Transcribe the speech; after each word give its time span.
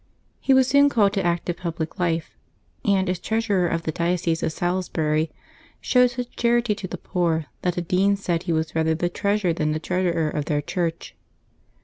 He 0.39 0.55
was 0.55 0.67
soon 0.67 0.89
called 0.89 1.13
to 1.13 1.23
active 1.23 1.57
public 1.57 1.99
life, 1.99 2.35
and 2.83 3.07
as 3.07 3.19
treasurer 3.19 3.67
of 3.67 3.83
the 3.83 3.91
diocese 3.91 4.41
of 4.41 4.51
Salisbury 4.51 5.29
showed 5.79 6.07
such 6.09 6.35
charity 6.35 6.73
to 6.73 6.87
the 6.87 6.97
poor 6.97 7.45
that 7.61 7.75
the 7.75 7.83
dean 7.83 8.15
said 8.15 8.41
he 8.41 8.51
was 8.51 8.73
rather 8.73 8.95
the 8.95 9.09
treasure 9.09 9.53
than 9.53 9.73
the 9.73 9.79
treasurer 9.79 10.31
of 10.31 10.45
their 10.45 10.63
church. 10.63 11.13